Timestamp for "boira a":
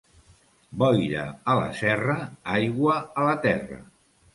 0.83-1.57